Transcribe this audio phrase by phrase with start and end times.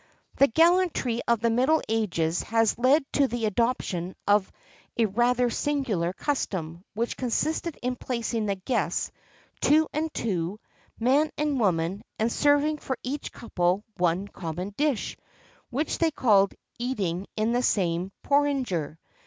[0.33, 4.51] [XXXII 72] The gallantry of the middle ages had led to the adoption of
[4.97, 9.11] a rather singular custom, which consisted in placing the guests
[9.59, 10.59] two and two,
[10.99, 15.17] man and woman, and serving for each couple one common dish,
[15.69, 18.97] which they called "eating in the same porringer."